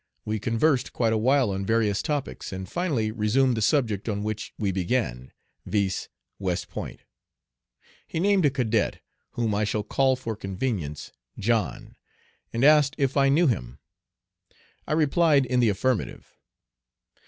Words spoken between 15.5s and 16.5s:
the affirmative.